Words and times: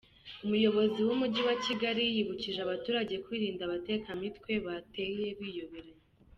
Umuyobozi 0.45 0.99
w’Umujyi 1.07 1.41
wa 1.47 1.55
Kigali 1.65 2.03
yibukije 2.15 2.59
abaturage 2.63 3.13
kwirinda 3.25 3.61
abatekamitwe 3.65 4.51
bateye 4.65 5.25
biyoberanya. 5.39 5.99